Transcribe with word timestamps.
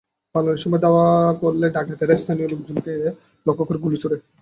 পালানোর 0.35 0.61
সময় 0.63 0.81
ধাওয়া 0.83 1.05
করলে 1.41 1.65
ডাকাতেরা 1.75 2.15
স্থানীয় 2.15 2.47
লোকজনকে 2.53 2.91
লক্ষ্য 3.45 3.63
করে 3.67 3.79
গুলি 3.83 3.97
ছোড়ে। 4.01 4.17